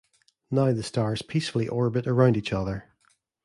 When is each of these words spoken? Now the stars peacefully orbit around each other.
Now 0.49 0.73
the 0.73 0.81
stars 0.81 1.21
peacefully 1.21 1.67
orbit 1.67 2.07
around 2.07 2.35
each 2.35 2.51
other. 2.53 2.85